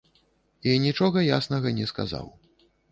І 0.71 0.73
нічога 0.85 1.27
яснага 1.39 1.77
не 1.83 1.91
сказаў. 1.95 2.25